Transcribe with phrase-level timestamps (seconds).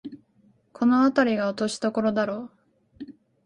[0.73, 2.49] このあたりが落としどころだろ
[3.01, 3.05] う